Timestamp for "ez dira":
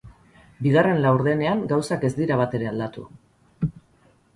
2.09-2.41